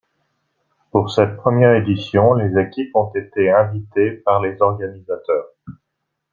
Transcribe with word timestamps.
Pour 0.89 1.11
cette 1.11 1.37
première 1.37 1.75
édition 1.75 2.33
les 2.33 2.57
équipes 2.59 2.95
ont 2.95 3.13
été 3.13 3.51
invitées 3.51 4.13
par 4.25 4.41
les 4.41 4.59
organisateurs. 4.59 5.49